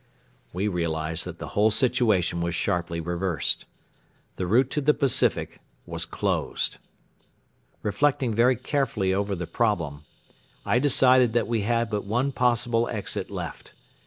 We 0.51 0.67
realized 0.67 1.25
that 1.25 1.37
the 1.37 1.49
whole 1.49 1.69
situation 1.69 2.41
was 2.41 2.55
sharply 2.55 2.99
reversed. 2.99 3.67
The 4.35 4.47
route 4.47 4.71
to 4.71 4.81
the 4.81 4.95
Pacific 4.95 5.61
was 5.85 6.07
closed. 6.07 6.79
Reflecting 7.83 8.33
very 8.33 8.55
carefully 8.55 9.13
over 9.13 9.35
the 9.35 9.45
problem, 9.45 10.05
I 10.65 10.79
decided 10.79 11.33
that 11.33 11.47
we 11.47 11.61
had 11.61 11.91
but 11.91 12.03
one 12.03 12.31
possible 12.31 12.87
exit 12.87 13.29
left. 13.29 13.73